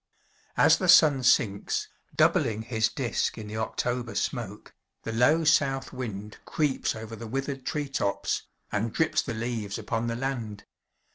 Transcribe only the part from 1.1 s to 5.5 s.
sinks, doubling his disk in the October smoke, the low